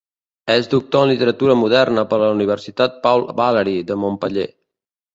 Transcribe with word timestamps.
És 0.53 0.69
doctor 0.71 1.05
en 1.07 1.11
Literatura 1.11 1.57
Moderna 1.65 2.05
per 2.15 2.21
la 2.25 2.33
Universitat 2.39 2.99
Paul 3.07 3.31
Valéry 3.45 3.81
de 3.93 4.03
Montpeller. 4.07 4.53